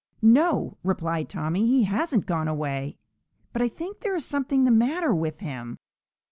"No," 0.23 0.79
replied 0.83 1.29
Tommy, 1.29 1.67
"he 1.67 1.83
hasn't 1.83 2.25
gone 2.25 2.47
away, 2.47 2.97
but 3.53 3.61
I 3.61 3.67
think 3.67 3.99
there 3.99 4.15
is 4.15 4.25
something 4.25 4.65
the 4.65 4.71
matter 4.71 5.13
with 5.13 5.41
him." 5.41 5.77